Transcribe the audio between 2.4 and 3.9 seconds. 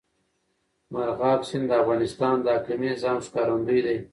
د اقلیمي نظام ښکارندوی